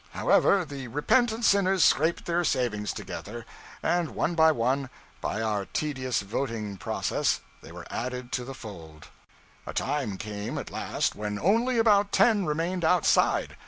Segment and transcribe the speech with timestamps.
[0.13, 3.45] However, the repentant sinners scraped their savings together,
[3.83, 4.89] and one by one,
[5.21, 9.09] by our tedious voting process, they were added to the fold.
[9.67, 13.55] A time came, at last, when only about ten remained outside.